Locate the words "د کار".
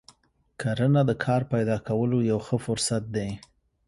1.09-1.41